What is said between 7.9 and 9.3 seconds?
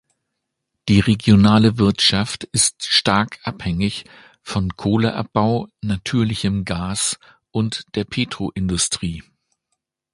der Petro-Industrie.